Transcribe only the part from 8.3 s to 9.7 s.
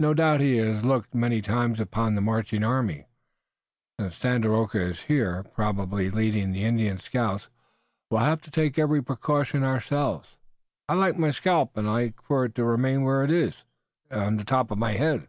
to take every precaution